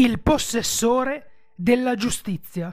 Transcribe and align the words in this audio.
Il 0.00 0.20
possessore 0.20 1.48
della 1.56 1.96
giustizia. 1.96 2.72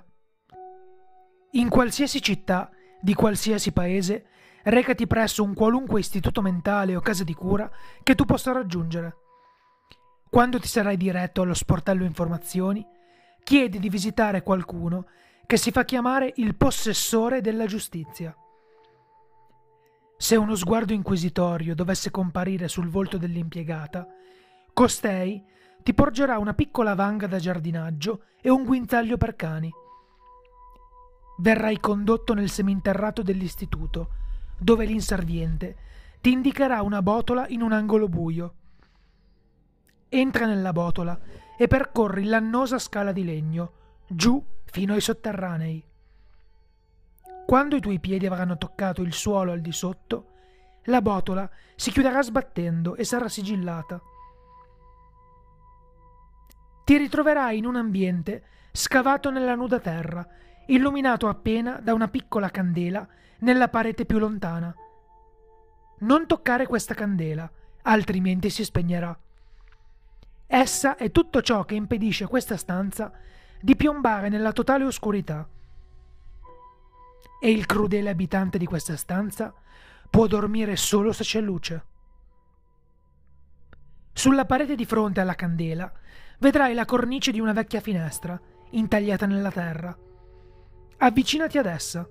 In 1.54 1.70
qualsiasi 1.70 2.22
città 2.22 2.70
di 3.02 3.16
qualsiasi 3.16 3.72
paese, 3.72 4.28
recati 4.66 5.08
presso 5.08 5.42
un 5.42 5.56
qualunque 5.56 6.02
istituto 6.02 6.44
mentale 6.44 6.96
o 6.96 7.02
casa 7.02 7.24
di 7.24 7.34
cura 7.34 7.68
che 8.04 8.14
tu 8.14 8.26
possa 8.26 8.52
raggiungere. 8.52 9.16
Quando 10.30 10.60
ti 10.60 10.68
sarai 10.68 10.98
diretto 10.98 11.42
allo 11.42 11.56
sportello 11.56 12.04
informazioni, 12.04 12.86
chiedi 13.44 13.80
di 13.80 13.90
visitare 13.90 14.44
qualcuno 14.44 15.08
che 15.48 15.58
si 15.58 15.72
fa 15.72 15.84
chiamare 15.84 16.32
il 16.36 16.56
possessore 16.56 17.42
della 17.42 17.66
giustizia. 17.66 18.38
Se 20.16 20.36
uno 20.36 20.54
sguardo 20.54 20.94
inquisitorio 20.94 21.74
dovesse 21.74 22.12
comparire 22.12 22.68
sul 22.68 22.88
volto 22.88 23.18
dell'impiegata, 23.18 24.08
costei 24.74 25.54
ti 25.86 25.94
porgerà 25.94 26.40
una 26.40 26.56
piccola 26.56 26.96
vanga 26.96 27.28
da 27.28 27.38
giardinaggio 27.38 28.24
e 28.42 28.50
un 28.50 28.64
guinzaglio 28.64 29.18
per 29.18 29.36
cani. 29.36 29.72
Verrai 31.38 31.80
condotto 31.80 32.34
nel 32.34 32.50
seminterrato 32.50 33.22
dell'istituto, 33.22 34.10
dove 34.58 34.86
l'inserviente 34.86 35.76
ti 36.22 36.32
indicherà 36.32 36.82
una 36.82 37.04
botola 37.04 37.48
in 37.50 37.62
un 37.62 37.72
angolo 37.72 38.10
buio. 38.10 38.54
Entra 40.10 40.48
nella 40.48 40.72
botola 40.72 41.20
e 41.56 41.68
percorri 41.68 42.24
l'annosa 42.24 42.80
scala 42.80 43.12
di 43.12 43.24
legno, 43.24 43.72
giù 44.08 44.44
fino 44.64 44.94
ai 44.94 45.02
sotterranei. 45.02 45.86
Quando 47.46 47.76
i 47.76 47.80
tuoi 47.80 48.00
piedi 48.00 48.26
avranno 48.26 48.58
toccato 48.58 49.04
il 49.04 49.14
suolo 49.14 49.52
al 49.52 49.62
di 49.62 49.72
sotto, 49.72 50.32
la 50.86 51.04
botola 51.04 51.48
si 51.76 51.92
chiuderà 51.92 52.24
sbattendo 52.24 52.96
e 52.96 53.04
sarà 53.04 53.30
sigillata 53.30 54.02
ti 56.86 56.98
ritroverai 56.98 57.58
in 57.58 57.66
un 57.66 57.76
ambiente 57.76 58.44
scavato 58.72 59.32
nella 59.32 59.56
nuda 59.56 59.80
terra, 59.80 60.26
illuminato 60.68 61.28
appena 61.28 61.80
da 61.82 61.96
una 61.96 62.08
piccola 62.08 62.52
candela 62.52 63.06
nella 63.40 63.70
parete 63.70 64.06
più 64.06 64.20
lontana. 64.20 64.74
Non 66.02 66.28
toccare 66.28 66.68
questa 66.68 66.94
candela, 66.94 67.50
altrimenti 67.82 68.52
si 68.52 68.64
spegnerà. 68.64 69.18
Essa 70.46 70.96
è 70.96 71.10
tutto 71.10 71.42
ciò 71.42 71.66
che 71.66 71.74
impedisce 71.74 72.26
a 72.26 72.28
questa 72.28 72.56
stanza 72.56 73.12
di 73.60 73.76
piombare 73.76 74.30
nella 74.30 74.52
totale 74.52 74.84
oscurità. 74.84 75.50
E 77.42 77.50
il 77.50 77.66
crudele 77.66 78.12
abitante 78.12 78.60
di 78.60 78.66
questa 78.68 78.96
stanza 78.96 79.52
può 80.08 80.28
dormire 80.28 80.76
solo 80.76 81.12
se 81.14 81.24
c'è 81.24 81.42
luce. 81.42 81.84
Sulla 84.18 84.46
parete 84.46 84.76
di 84.76 84.86
fronte 84.86 85.20
alla 85.20 85.36
candela 85.36 85.92
vedrai 86.40 86.74
la 86.74 86.86
cornice 86.86 87.34
di 87.34 87.42
una 87.42 87.52
vecchia 87.52 87.82
finestra, 87.82 88.40
intagliata 88.72 89.26
nella 89.26 89.52
terra. 89.52 89.96
Avvicinati 91.00 91.58
ad 91.58 91.66
essa. 91.66 92.10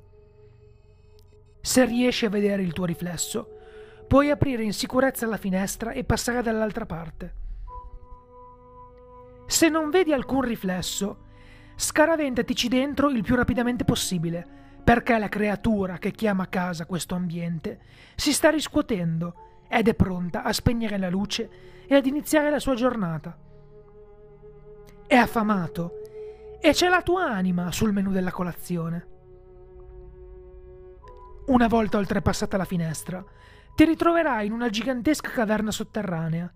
Se 1.63 1.85
riesci 1.87 2.27
a 2.27 2.29
vedere 2.29 2.61
il 2.61 2.75
tuo 2.75 2.85
riflesso, 2.85 3.57
puoi 4.07 4.29
aprire 4.29 4.63
in 4.63 4.75
sicurezza 4.75 5.27
la 5.27 5.39
finestra 5.39 5.93
e 5.93 6.05
passare 6.05 6.43
dall'altra 6.43 6.85
parte. 6.85 7.35
Se 9.47 9.71
non 9.71 9.89
vedi 9.89 10.13
alcun 10.13 10.43
riflesso, 10.43 11.25
scaraventatici 11.75 12.69
dentro 12.69 13.09
il 13.09 13.23
più 13.23 13.35
rapidamente 13.35 13.85
possibile, 13.85 14.47
perché 14.85 15.17
la 15.17 15.31
creatura 15.31 15.97
che 15.97 16.11
chiama 16.11 16.43
a 16.43 16.49
casa 16.49 16.85
questo 16.85 17.15
ambiente 17.15 17.81
si 18.15 18.35
sta 18.35 18.51
riscuotendo 18.51 19.54
ed 19.69 19.89
è 19.89 19.95
pronta 19.95 20.43
a 20.43 20.53
spegnere 20.53 20.99
la 20.99 21.09
luce 21.09 21.51
e 21.87 21.95
ad 21.95 22.07
iniziare 22.07 22.51
la 22.51 22.59
sua 22.59 22.75
giornata 22.75 23.37
è 25.07 25.17
affamato 25.17 26.01
e 26.61 26.73
c'è 26.73 26.89
la 26.89 27.03
tua 27.03 27.31
anima 27.31 27.71
sul 27.71 27.93
menù 27.93 28.11
della 28.11 28.33
colazione. 28.33 29.07
Una 31.47 31.69
volta 31.69 31.99
oltrepassata 31.99 32.57
la 32.57 32.65
finestra, 32.65 33.23
ti 33.75 33.85
ritroverai 33.85 34.47
in 34.47 34.53
una 34.53 34.71
gigantesca 34.71 35.31
caverna 35.31 35.71
sotterranea, 35.71 36.51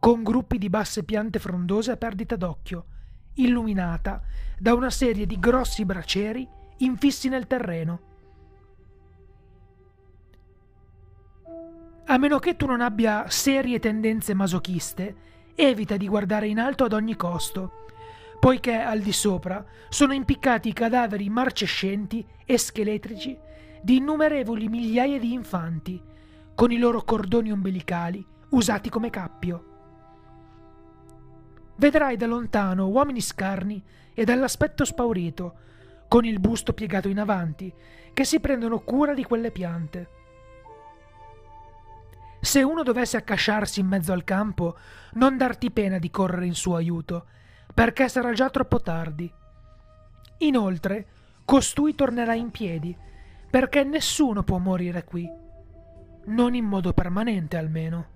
con 0.00 0.22
gruppi 0.22 0.58
di 0.58 0.68
basse 0.68 1.04
piante 1.04 1.38
frondose 1.38 1.92
a 1.92 1.96
perdita 1.96 2.36
d'occhio, 2.36 2.86
illuminata 3.34 4.22
da 4.58 4.74
una 4.74 4.90
serie 4.90 5.24
di 5.24 5.38
grossi 5.38 5.84
bracieri 5.84 6.46
infissi 6.78 7.28
nel 7.28 7.46
terreno. 7.46 8.12
A 12.14 12.18
meno 12.18 12.38
che 12.38 12.54
tu 12.54 12.66
non 12.66 12.80
abbia 12.80 13.28
serie 13.28 13.80
tendenze 13.80 14.34
masochiste, 14.34 15.16
evita 15.56 15.96
di 15.96 16.06
guardare 16.06 16.46
in 16.46 16.60
alto 16.60 16.84
ad 16.84 16.92
ogni 16.92 17.16
costo 17.16 17.82
poiché 18.44 18.78
al 18.78 19.00
di 19.00 19.10
sopra 19.10 19.64
sono 19.88 20.12
impiccati 20.12 20.68
i 20.68 20.74
cadaveri 20.74 21.30
marcescenti 21.30 22.22
e 22.44 22.58
scheletrici 22.58 23.38
di 23.80 23.96
innumerevoli 23.96 24.68
migliaia 24.68 25.18
di 25.18 25.32
infanti, 25.32 25.98
con 26.54 26.70
i 26.70 26.76
loro 26.76 27.02
cordoni 27.04 27.50
ombelicali 27.50 28.22
usati 28.50 28.90
come 28.90 29.08
cappio. 29.08 29.64
Vedrai 31.76 32.18
da 32.18 32.26
lontano 32.26 32.86
uomini 32.88 33.22
scarni 33.22 33.82
e 34.12 34.24
dall'aspetto 34.26 34.84
spaurito, 34.84 35.54
con 36.06 36.26
il 36.26 36.38
busto 36.38 36.74
piegato 36.74 37.08
in 37.08 37.20
avanti, 37.20 37.72
che 38.12 38.24
si 38.24 38.40
prendono 38.40 38.80
cura 38.80 39.14
di 39.14 39.24
quelle 39.24 39.50
piante. 39.50 40.08
Se 42.44 42.62
uno 42.62 42.82
dovesse 42.82 43.16
accasciarsi 43.16 43.80
in 43.80 43.86
mezzo 43.86 44.12
al 44.12 44.22
campo, 44.22 44.76
non 45.14 45.38
darti 45.38 45.70
pena 45.70 45.98
di 45.98 46.10
correre 46.10 46.44
in 46.44 46.54
suo 46.54 46.76
aiuto, 46.76 47.24
perché 47.72 48.06
sarà 48.06 48.34
già 48.34 48.50
troppo 48.50 48.82
tardi. 48.82 49.32
Inoltre, 50.38 51.06
costui 51.46 51.94
tornerà 51.94 52.34
in 52.34 52.50
piedi, 52.50 52.94
perché 53.48 53.82
nessuno 53.82 54.42
può 54.42 54.58
morire 54.58 55.04
qui, 55.04 55.26
non 56.26 56.54
in 56.54 56.66
modo 56.66 56.92
permanente 56.92 57.56
almeno. 57.56 58.08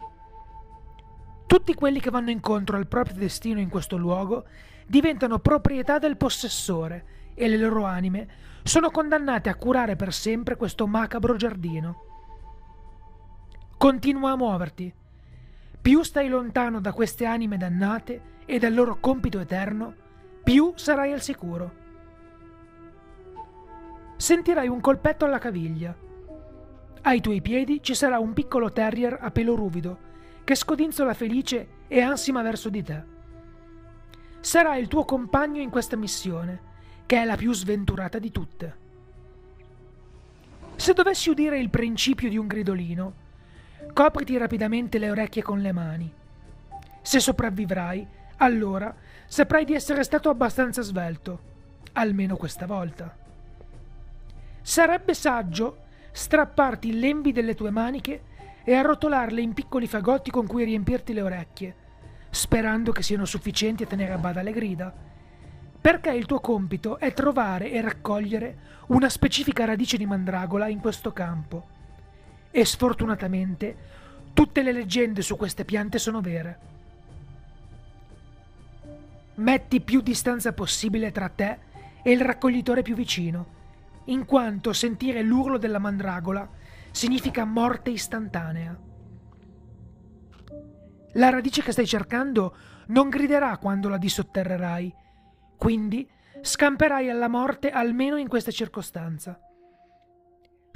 Tutti 1.47 1.73
quelli 1.73 1.99
che 1.99 2.11
vanno 2.11 2.29
incontro 2.29 2.77
al 2.77 2.87
proprio 2.87 3.17
destino 3.17 3.61
in 3.61 3.71
questo 3.71 3.97
luogo 3.97 4.45
diventano 4.87 5.39
proprietà 5.39 5.99
del 5.99 6.19
possessore 6.19 7.33
e 7.33 7.49
le 7.49 7.57
loro 7.57 7.85
anime 7.87 8.29
sono 8.63 8.91
condannate 8.91 9.49
a 9.49 9.55
curare 9.55 9.97
per 9.97 10.13
sempre 10.13 10.57
questo 10.57 10.87
macabro 10.87 11.35
giardino. 11.35 12.08
Continua 13.79 14.33
a 14.33 14.37
muoverti. 14.37 14.93
Più 15.81 16.03
stai 16.03 16.29
lontano 16.29 16.81
da 16.81 16.93
queste 16.93 17.27
anime 17.27 17.57
dannate, 17.57 18.23
e 18.45 18.59
dal 18.59 18.75
loro 18.75 18.97
compito 18.99 19.39
eterno, 19.39 19.95
più 20.43 20.73
sarai 20.75 21.13
al 21.13 21.21
sicuro. 21.21 21.71
Sentirai 24.17 24.67
un 24.67 24.81
colpetto 24.81 25.27
alla 25.27 25.39
caviglia. 25.39 25.95
Ai 27.03 27.21
tuoi 27.21 27.41
piedi 27.41 27.81
ci 27.81 27.95
sarà 27.95 28.19
un 28.19 28.33
piccolo 28.33 28.73
terrier 28.73 29.17
a 29.21 29.31
pelo 29.31 29.55
ruvido 29.55 29.99
che 30.43 30.57
scodinzola 30.57 31.15
felice 31.15 31.69
e 31.87 32.01
ansima 32.01 32.43
verso 32.43 32.71
di 32.71 32.83
te. 32.83 33.05
Sarà 34.41 34.75
il 34.75 34.89
tuo 34.89 35.05
compagno 35.05 35.61
in 35.61 35.71
questa 35.71 35.95
missione, 35.95 36.61
che 37.07 37.23
è 37.23 37.25
la 37.25 37.37
più 37.37 37.53
sventurata 37.53 38.19
di 38.19 38.33
tutte. 38.33 38.77
Se 40.75 40.93
dovessi 40.95 41.31
udire 41.31 41.61
il 41.61 41.71
principio 41.71 42.29
di 42.29 42.39
un 42.39 42.49
gridolino, 42.49 43.27
copriti 43.99 44.39
rapidamente 44.39 44.97
le 44.99 45.11
orecchie 45.11 45.43
con 45.43 45.59
le 45.59 45.73
mani. 45.73 46.09
Se 47.03 47.19
sopravvivrai, 47.19 48.07
allora 48.37 48.95
saprai 49.27 49.65
di 49.65 49.75
essere 49.75 50.05
stato 50.05 50.31
abbastanza 50.31 50.83
svelto, 50.83 51.41
almeno 51.95 52.37
questa 52.37 52.65
volta. 52.65 53.13
Sarebbe 54.63 55.15
saggio 55.15 55.79
strapparti 56.13 56.91
i 56.91 57.01
lembi 57.01 57.33
delle 57.33 57.57
tue 57.57 57.71
maniche 57.71 58.23
e 58.63 58.73
arrotolarle 58.73 59.41
in 59.41 59.53
piccoli 59.53 59.89
fagotti 59.89 60.31
con 60.31 60.47
cui 60.47 60.63
riempirti 60.63 61.13
le 61.13 61.23
orecchie, 61.23 61.75
sperando 62.31 62.93
che 62.93 63.03
siano 63.03 63.25
sufficienti 63.25 63.83
a 63.83 63.87
tenere 63.87 64.13
a 64.13 64.19
bada 64.19 64.43
le 64.43 64.53
grida, 64.53 64.95
perché 65.81 66.11
il 66.11 66.27
tuo 66.27 66.39
compito 66.39 67.01
è 67.01 67.13
trovare 67.13 67.73
e 67.73 67.81
raccogliere 67.81 68.59
una 68.91 69.09
specifica 69.09 69.65
radice 69.65 69.97
di 69.97 70.07
mandragola 70.07 70.69
in 70.69 70.79
questo 70.79 71.13
campo. 71.13 71.78
E 72.51 72.65
sfortunatamente 72.65 73.77
tutte 74.33 74.63
le 74.63 74.73
leggende 74.73 75.23
su 75.23 75.37
queste 75.37 75.65
piante 75.65 75.99
sono 75.99 76.21
vere 76.21 76.77
metti 79.39 79.81
più 79.81 80.01
distanza 80.01 80.53
possibile 80.53 81.13
tra 81.13 81.29
te 81.29 81.59
e 82.03 82.11
il 82.11 82.21
raccoglitore 82.21 82.83
più 82.83 82.95
vicino, 82.95 83.57
in 84.07 84.25
quanto 84.25 84.73
sentire 84.73 85.23
l'urlo 85.23 85.59
della 85.59 85.79
mandragola 85.79 86.49
significa 86.91 87.45
morte 87.45 87.91
istantanea. 87.91 88.77
La 91.13 91.31
radice 91.31 91.63
che 91.63 91.73
stai 91.73 91.87
cercando 91.87 92.57
non 92.87 93.09
griderà 93.09 93.57
quando 93.59 93.89
la 93.89 93.99
dissotterrerai, 93.99 94.95
quindi 95.57 96.09
scamperai 96.41 97.11
alla 97.11 97.29
morte 97.29 97.71
almeno 97.71 98.17
in 98.17 98.29
questa 98.29 98.51
circostanza. 98.51 99.39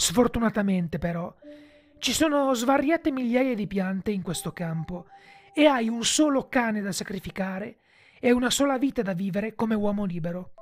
Sfortunatamente, 0.03 0.99
però, 0.99 1.33
ci 2.01 2.13
sono 2.13 2.53
svariate 2.55 3.13
migliaia 3.13 3.55
di 3.55 3.69
piante 3.69 4.11
in 4.11 4.21
questo 4.21 4.53
campo 4.53 5.07
e 5.55 5.67
hai 5.67 5.89
un 5.89 6.03
solo 6.03 6.49
cane 6.49 6.81
da 6.81 6.91
sacrificare 6.91 7.79
e 8.19 8.33
una 8.33 8.51
sola 8.51 8.79
vita 8.79 9.03
da 9.03 9.13
vivere 9.13 9.55
come 9.55 9.77
uomo 9.77 10.05
libero. 10.05 10.55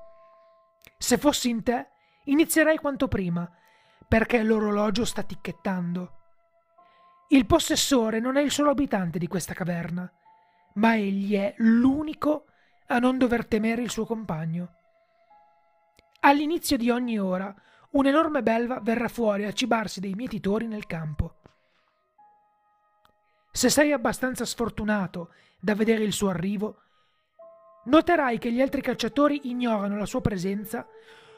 Se 0.99 1.17
fossi 1.17 1.49
in 1.49 1.63
te, 1.63 1.87
inizierei 2.25 2.77
quanto 2.77 3.09
prima, 3.09 3.51
perché 4.07 4.43
l'orologio 4.43 5.07
sta 5.07 5.23
ticchettando. 5.23 6.19
Il 7.29 7.47
possessore 7.47 8.21
non 8.21 8.37
è 8.37 8.43
il 8.43 8.51
solo 8.51 8.69
abitante 8.69 9.19
di 9.19 9.27
questa 9.27 9.55
caverna, 9.55 10.13
ma 10.75 10.97
egli 10.97 11.35
è 11.35 11.55
l'unico 11.57 12.45
a 12.89 12.99
non 12.99 13.17
dover 13.17 13.47
temere 13.47 13.81
il 13.81 13.91
suo 13.91 14.05
compagno. 14.05 14.75
All'inizio 16.21 16.77
di 16.77 16.91
ogni 16.91 17.19
ora, 17.19 17.55
un'enorme 17.91 18.43
belva 18.43 18.81
verrà 18.81 19.09
fuori 19.09 19.45
a 19.45 19.53
cibarsi 19.53 20.01
dei 20.01 20.15
mietitori 20.15 20.67
nel 20.67 20.87
campo. 20.87 21.37
Se 23.53 23.69
sei 23.69 23.93
abbastanza 23.93 24.45
sfortunato 24.45 25.33
da 25.59 25.75
vedere 25.75 26.05
il 26.05 26.13
suo 26.13 26.29
arrivo, 26.29 26.83
noterai 27.85 28.39
che 28.39 28.53
gli 28.53 28.61
altri 28.61 28.81
cacciatori 28.81 29.49
ignorano 29.51 29.99
la 29.99 30.07
sua 30.07 30.21
presenza, 30.21 30.87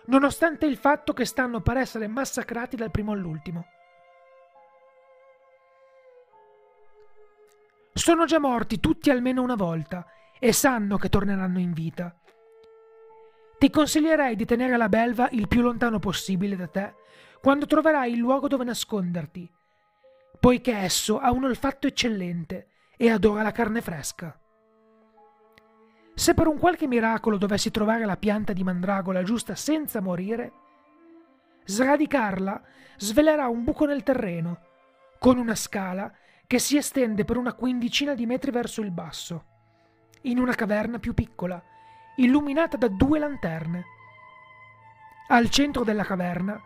nonostante 0.06 0.66
il 0.66 0.76
fatto 0.76 1.12
che 1.12 1.24
stanno 1.24 1.60
per 1.60 1.78
essere 1.78 2.08
massacrati 2.08 2.76
dal 2.76 2.90
primo 2.90 3.12
all'ultimo. 3.12 3.66
Sono 7.94 8.24
già 8.24 8.38
morti 8.38 8.80
tutti 8.80 9.10
almeno 9.10 9.42
una 9.42 9.54
volta 9.54 10.06
e 10.38 10.52
sanno 10.52 10.96
che 10.96 11.08
torneranno 11.08 11.58
in 11.58 11.72
vita. 11.72 12.14
Ti 13.62 13.70
consiglierei 13.70 14.34
di 14.34 14.44
tenere 14.44 14.76
la 14.76 14.88
belva 14.88 15.28
il 15.30 15.46
più 15.46 15.62
lontano 15.62 16.00
possibile 16.00 16.56
da 16.56 16.66
te 16.66 16.94
quando 17.40 17.64
troverai 17.64 18.10
il 18.10 18.18
luogo 18.18 18.48
dove 18.48 18.64
nasconderti, 18.64 19.48
poiché 20.40 20.76
esso 20.76 21.20
ha 21.20 21.30
un 21.30 21.44
olfatto 21.44 21.86
eccellente 21.86 22.70
e 22.96 23.08
adora 23.08 23.42
la 23.42 23.52
carne 23.52 23.80
fresca. 23.80 24.36
Se 26.12 26.34
per 26.34 26.48
un 26.48 26.58
qualche 26.58 26.88
miracolo 26.88 27.38
dovessi 27.38 27.70
trovare 27.70 28.04
la 28.04 28.16
pianta 28.16 28.52
di 28.52 28.64
mandragola 28.64 29.22
giusta 29.22 29.54
senza 29.54 30.00
morire, 30.00 30.52
sradicarla 31.64 32.60
svelerà 32.96 33.46
un 33.46 33.62
buco 33.62 33.84
nel 33.84 34.02
terreno, 34.02 34.58
con 35.20 35.38
una 35.38 35.54
scala 35.54 36.12
che 36.48 36.58
si 36.58 36.76
estende 36.76 37.24
per 37.24 37.36
una 37.36 37.52
quindicina 37.52 38.14
di 38.14 38.26
metri 38.26 38.50
verso 38.50 38.80
il 38.80 38.90
basso, 38.90 39.44
in 40.22 40.40
una 40.40 40.56
caverna 40.56 40.98
più 40.98 41.14
piccola, 41.14 41.62
illuminata 42.16 42.76
da 42.76 42.88
due 42.88 43.18
lanterne. 43.18 43.84
Al 45.28 45.48
centro 45.50 45.84
della 45.84 46.04
caverna 46.04 46.60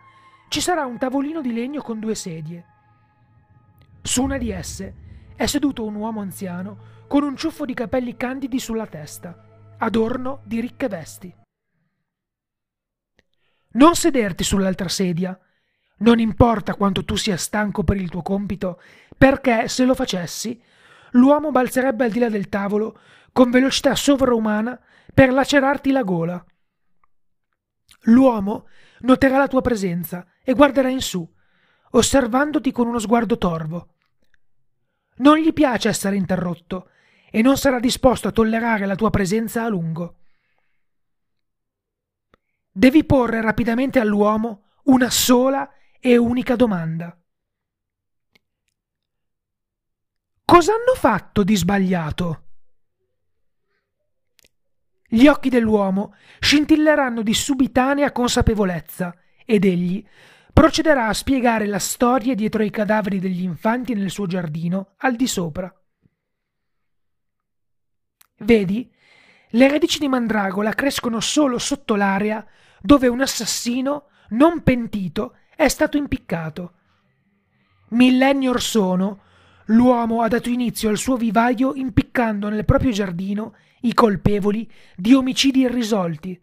ci 0.49 0.61
sarà 0.61 0.85
un 0.85 0.97
tavolino 0.97 1.41
di 1.41 1.53
legno 1.53 1.81
con 1.81 1.99
due 1.99 2.15
sedie. 2.15 2.65
Su 4.01 4.23
una 4.23 4.37
di 4.37 4.51
esse 4.51 4.93
è 5.35 5.45
seduto 5.45 5.85
un 5.85 5.95
uomo 5.95 6.21
anziano 6.21 6.95
con 7.07 7.23
un 7.23 7.35
ciuffo 7.35 7.65
di 7.65 7.73
capelli 7.73 8.17
candidi 8.17 8.59
sulla 8.59 8.87
testa, 8.87 9.75
adorno 9.77 10.41
di 10.43 10.59
ricche 10.59 10.87
vesti. 10.87 11.33
Non 13.71 13.95
sederti 13.95 14.43
sull'altra 14.43 14.87
sedia, 14.87 15.37
non 15.99 16.19
importa 16.19 16.75
quanto 16.75 17.05
tu 17.05 17.15
sia 17.15 17.37
stanco 17.37 17.83
per 17.83 17.97
il 17.97 18.09
tuo 18.09 18.21
compito, 18.21 18.81
perché 19.17 19.67
se 19.67 19.85
lo 19.85 19.93
facessi, 19.93 20.61
l'uomo 21.11 21.51
balzerebbe 21.51 22.05
al 22.05 22.11
di 22.11 22.19
là 22.19 22.29
del 22.29 22.49
tavolo 22.49 22.99
con 23.31 23.51
velocità 23.51 23.95
sovraumana 23.95 24.79
per 25.17 25.33
lacerarti 25.33 25.89
la 25.89 26.03
gola. 26.03 26.45
L'uomo 28.01 28.67
noterà 28.99 29.39
la 29.39 29.47
tua 29.47 29.61
presenza 29.61 30.27
e 30.43 30.53
guarderà 30.53 30.89
in 30.89 31.01
su, 31.01 31.27
osservandoti 31.89 32.71
con 32.71 32.85
uno 32.85 32.99
sguardo 32.99 33.35
torvo. 33.39 33.95
Non 35.15 35.37
gli 35.37 35.51
piace 35.53 35.89
essere 35.89 36.17
interrotto 36.17 36.91
e 37.31 37.41
non 37.41 37.57
sarà 37.57 37.79
disposto 37.79 38.27
a 38.27 38.31
tollerare 38.31 38.85
la 38.85 38.93
tua 38.93 39.09
presenza 39.09 39.63
a 39.63 39.69
lungo. 39.69 40.19
Devi 42.69 43.03
porre 43.03 43.41
rapidamente 43.41 43.97
all'uomo 43.97 44.65
una 44.83 45.09
sola 45.09 45.67
e 45.99 46.15
unica 46.15 46.55
domanda. 46.55 47.19
Cosa 50.45 50.73
hanno 50.73 50.93
fatto 50.93 51.43
di 51.43 51.55
sbagliato? 51.55 52.46
Gli 55.09 55.27
occhi 55.27 55.49
dell'uomo 55.49 56.15
scintilleranno 56.39 57.21
di 57.21 57.33
subitanea 57.33 58.11
consapevolezza 58.11 59.15
ed 59.45 59.63
egli 59.63 60.05
procederà 60.51 61.07
a 61.07 61.13
spiegare 61.13 61.65
la 61.65 61.79
storia 61.79 62.35
dietro 62.35 62.61
ai 62.61 62.69
cadaveri 62.69 63.19
degli 63.19 63.43
infanti 63.43 63.93
nel 63.93 64.09
suo 64.09 64.25
giardino 64.25 64.95
al 64.97 65.15
di 65.15 65.27
sopra. 65.27 65.73
Vedi, 68.39 68.91
le 69.51 69.67
radici 69.69 69.99
di 69.99 70.09
mandragola 70.09 70.73
crescono 70.73 71.21
solo 71.21 71.57
sotto 71.57 71.95
l'area 71.95 72.45
dove 72.81 73.07
un 73.07 73.21
assassino 73.21 74.07
non 74.29 74.61
pentito 74.61 75.37
è 75.55 75.69
stato 75.69 75.95
impiccato. 75.95 76.73
Millenni 77.89 78.49
or 78.49 78.61
sono, 78.61 79.21
l'uomo 79.67 80.21
ha 80.21 80.27
dato 80.27 80.49
inizio 80.49 80.89
al 80.89 80.97
suo 80.97 81.15
vivaio 81.15 81.73
impiccando 81.75 82.49
nel 82.49 82.65
proprio 82.65 82.91
giardino 82.91 83.55
i 83.81 83.93
colpevoli 83.93 84.69
di 84.95 85.13
omicidi 85.13 85.61
irrisolti. 85.61 86.39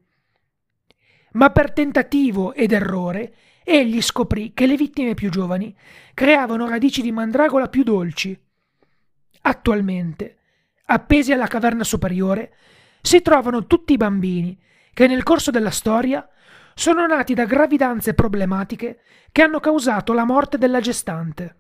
Ma 1.32 1.50
per 1.50 1.72
tentativo 1.72 2.52
ed 2.54 2.72
errore 2.72 3.34
egli 3.64 4.00
scoprì 4.00 4.52
che 4.52 4.66
le 4.66 4.76
vittime 4.76 5.14
più 5.14 5.30
giovani 5.30 5.74
creavano 6.12 6.68
radici 6.68 7.02
di 7.02 7.10
mandragola 7.10 7.68
più 7.68 7.82
dolci. 7.82 8.38
Attualmente, 9.42 10.38
appesi 10.86 11.32
alla 11.32 11.46
caverna 11.46 11.82
superiore, 11.84 12.54
si 13.00 13.20
trovano 13.20 13.66
tutti 13.66 13.94
i 13.94 13.98
bambini 13.98 14.58
che 14.92 15.06
nel 15.06 15.22
corso 15.22 15.50
della 15.50 15.70
storia 15.70 16.26
sono 16.74 17.06
nati 17.06 17.34
da 17.34 17.44
gravidanze 17.44 18.14
problematiche 18.14 19.00
che 19.32 19.42
hanno 19.42 19.60
causato 19.60 20.12
la 20.12 20.24
morte 20.24 20.58
della 20.58 20.80
gestante. 20.80 21.56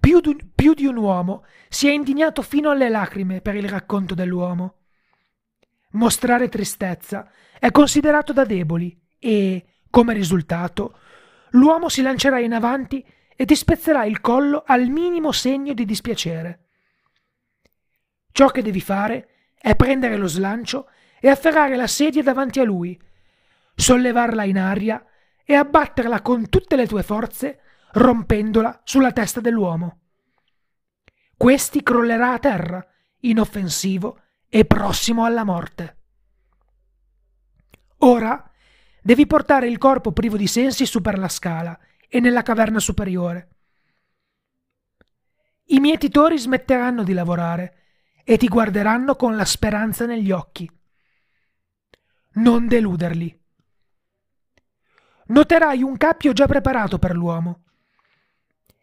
Più 0.00 0.20
di, 0.20 0.36
più 0.54 0.72
di 0.72 0.86
un 0.86 0.96
uomo 0.96 1.44
si 1.68 1.86
è 1.86 1.92
indignato 1.92 2.40
fino 2.40 2.70
alle 2.70 2.88
lacrime 2.88 3.42
per 3.42 3.54
il 3.54 3.68
racconto 3.68 4.14
dell'uomo. 4.14 4.76
Mostrare 5.92 6.48
tristezza 6.48 7.30
è 7.58 7.70
considerato 7.70 8.32
da 8.32 8.44
deboli 8.44 8.98
e, 9.18 9.66
come 9.90 10.14
risultato, 10.14 10.98
l'uomo 11.50 11.90
si 11.90 12.00
lancerà 12.00 12.38
in 12.38 12.54
avanti 12.54 13.04
e 13.36 13.44
ti 13.44 13.54
spezzerà 13.54 14.04
il 14.04 14.20
collo 14.20 14.62
al 14.66 14.88
minimo 14.88 15.32
segno 15.32 15.74
di 15.74 15.84
dispiacere. 15.84 16.68
Ciò 18.32 18.48
che 18.48 18.62
devi 18.62 18.80
fare 18.80 19.52
è 19.58 19.76
prendere 19.76 20.16
lo 20.16 20.28
slancio 20.28 20.88
e 21.20 21.28
afferrare 21.28 21.76
la 21.76 21.86
sedia 21.86 22.22
davanti 22.22 22.60
a 22.60 22.64
lui, 22.64 22.98
sollevarla 23.74 24.44
in 24.44 24.58
aria 24.58 25.04
e 25.44 25.54
abbatterla 25.54 26.22
con 26.22 26.48
tutte 26.48 26.76
le 26.76 26.86
tue 26.86 27.02
forze, 27.02 27.60
rompendola 27.92 28.80
sulla 28.84 29.12
testa 29.12 29.40
dell'uomo. 29.40 29.98
Questi 31.36 31.82
crollerà 31.82 32.32
a 32.32 32.38
terra, 32.38 32.86
inoffensivo 33.20 34.20
e 34.48 34.64
prossimo 34.64 35.24
alla 35.24 35.44
morte. 35.44 35.96
Ora 37.98 38.50
devi 39.02 39.26
portare 39.26 39.68
il 39.68 39.78
corpo 39.78 40.12
privo 40.12 40.36
di 40.36 40.46
sensi 40.46 40.86
su 40.86 41.00
per 41.00 41.18
la 41.18 41.28
scala 41.28 41.78
e 42.08 42.20
nella 42.20 42.42
caverna 42.42 42.78
superiore. 42.78 43.48
I 45.66 45.80
mietitori 45.80 46.38
smetteranno 46.38 47.02
di 47.02 47.12
lavorare 47.12 47.76
e 48.24 48.36
ti 48.36 48.48
guarderanno 48.48 49.16
con 49.16 49.36
la 49.36 49.44
speranza 49.44 50.04
negli 50.04 50.30
occhi 50.30 50.70
non 52.32 52.68
deluderli. 52.68 53.38
Noterai 55.26 55.82
un 55.82 55.96
cappio 55.96 56.32
già 56.32 56.46
preparato 56.46 56.98
per 56.98 57.14
l'uomo. 57.14 57.64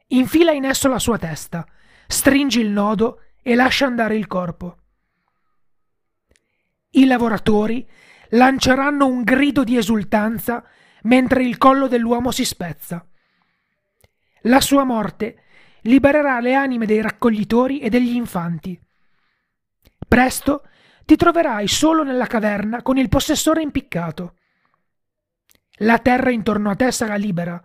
Infila 0.07 0.51
in 0.51 0.65
esso 0.65 0.87
la 0.87 0.99
sua 0.99 1.17
testa, 1.17 1.65
stringi 2.07 2.59
il 2.59 2.69
nodo 2.69 3.23
e 3.41 3.55
lascia 3.55 3.85
andare 3.85 4.15
il 4.15 4.27
corpo. 4.27 4.77
I 6.91 7.05
lavoratori 7.05 7.87
lanceranno 8.29 9.05
un 9.05 9.23
grido 9.23 9.63
di 9.63 9.77
esultanza 9.77 10.63
mentre 11.03 11.43
il 11.43 11.57
collo 11.57 11.87
dell'uomo 11.87 12.31
si 12.31 12.45
spezza. 12.45 13.05
La 14.41 14.61
sua 14.61 14.83
morte 14.83 15.43
libererà 15.81 16.39
le 16.39 16.53
anime 16.53 16.85
dei 16.85 17.01
raccoglitori 17.01 17.79
e 17.79 17.89
degli 17.89 18.15
infanti. 18.15 18.79
Presto 20.07 20.63
ti 21.05 21.15
troverai 21.15 21.67
solo 21.67 22.03
nella 22.03 22.27
caverna 22.27 22.81
con 22.81 22.97
il 22.97 23.09
possessore 23.09 23.61
impiccato. 23.61 24.35
La 25.81 25.99
terra 25.99 26.31
intorno 26.31 26.69
a 26.69 26.75
te 26.75 26.91
sarà 26.91 27.15
libera, 27.15 27.61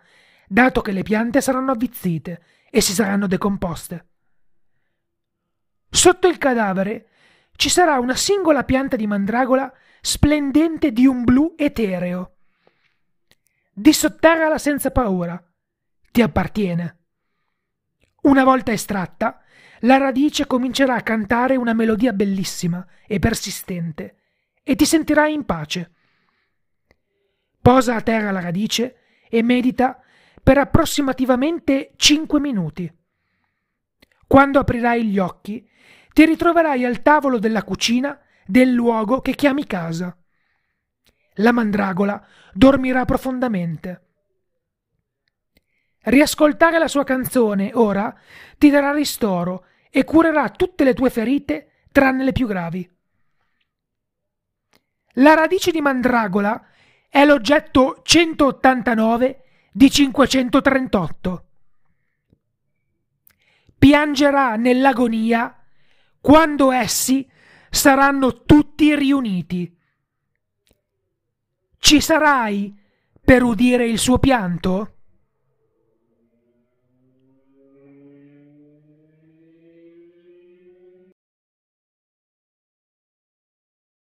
dato 0.53 0.83
che 0.83 0.93
le 0.93 1.03
piante 1.03 1.41
saranno 1.41 1.73
avvizzite 1.73 2.43
e 2.71 2.83
si 2.83 2.93
saranno 2.93 3.27
decomposte. 3.27 4.07
Sotto 5.89 6.29
il 6.29 6.37
cadavere 6.37 7.09
ci 7.57 7.71
sarà 7.71 7.99
una 7.99 8.15
singola 8.15 8.63
pianta 8.65 8.97
di 8.97 9.07
mandragola 9.07 9.73
splendente 10.03 10.93
di 10.93 11.07
un 11.07 11.25
blu 11.25 11.55
etereo. 11.57 12.37
Dissotterrala 13.73 14.59
senza 14.59 14.91
paura. 14.91 15.43
Ti 16.11 16.21
appartiene. 16.21 16.99
Una 18.23 18.45
volta 18.45 18.73
estratta, 18.73 19.43
la 19.81 19.97
radice 19.97 20.47
comincerà 20.47 20.97
a 20.97 21.03
cantare 21.03 21.57
una 21.57 21.73
melodia 21.73 22.13
bellissima 22.13 22.87
e 23.07 23.19
persistente 23.19 24.17
e 24.63 24.77
ti 24.77 24.85
sentirai 24.85 25.33
in 25.33 25.47
pace. 25.47 25.93
Posa 27.61 27.97
a 27.97 28.03
terra 28.03 28.31
la 28.31 28.41
radice 28.41 28.97
e 29.31 29.43
medita 29.43 30.03
per 30.43 30.59
approssimativamente 30.59 31.93
5 31.97 32.41
minuti. 32.41 32.93
Quando 34.27 34.59
aprirai 34.59 35.07
gli 35.07 35.19
occhi, 35.19 35.69
ti 36.13 36.25
ritroverai 36.25 36.85
al 36.85 37.03
tavolo 37.03 37.39
della 37.39 37.63
cucina 37.63 38.19
del 38.45 38.71
luogo 38.73 39.21
che 39.21 39.35
chiami 39.35 39.67
casa. 39.67 40.17
La 41.37 41.53
mandragola 41.53 42.25
dormirà 42.53 43.05
profondamente. 43.05 44.07
Riascoltare 46.05 46.79
la 46.79 46.89
sua 46.89 47.05
canzone 47.05 47.71
ora 47.75 48.15
ti 48.59 48.71
darà 48.71 48.93
ristoro 48.93 49.67
e 49.91 50.05
curerà 50.05 50.51
tutte 50.51 50.83
le 50.83 50.95
tue 50.95 51.11
ferite 51.11 51.85
tranne 51.93 52.25
le 52.25 52.33
più 52.33 52.47
gravi. 52.47 52.91
La 55.17 55.35
radice 55.35 55.71
di 55.71 55.81
mandragola 55.81 56.67
è 57.09 57.25
l'oggetto 57.25 58.01
189 58.03 59.42
di 59.73 59.91
538. 59.91 61.47
Piangerà 63.79 64.57
nell'agonia 64.57 65.57
quando 66.21 66.71
essi 66.71 67.29
saranno 67.71 68.43
tutti 68.45 68.95
riuniti. 68.95 69.77
Ci 71.79 72.01
sarai 72.01 72.79
per 73.25 73.43
udire 73.43 73.87
il 73.87 73.99
suo 73.99 74.19
pianto? 74.19 74.99